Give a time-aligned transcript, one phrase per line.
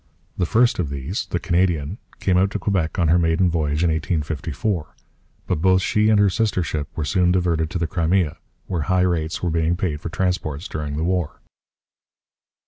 [0.35, 3.91] The first of these, the Canadian, came out to Quebec on her maiden voyage in
[3.91, 4.95] 1854;
[5.45, 9.01] but both she and her sister ship were soon diverted to the Crimea, where high
[9.01, 11.39] rates were being paid for transports during the war.